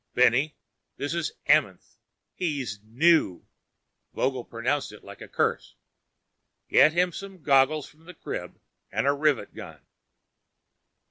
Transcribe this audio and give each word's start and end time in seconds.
"Benny, 0.15 0.57
this 0.97 1.13
is 1.13 1.33
Amenth. 1.47 1.97
He's 2.33 2.79
new." 2.83 3.45
Vogel 4.15 4.43
pronounced 4.43 4.91
it 4.91 5.03
like 5.03 5.21
a 5.21 5.27
curse. 5.27 5.75
"Get 6.69 6.93
him 6.93 7.11
some 7.11 7.43
goggles 7.43 7.85
from 7.87 8.05
the 8.05 8.15
crib, 8.15 8.59
a 8.91 9.13
rivet 9.13 9.53
gun." 9.53 9.85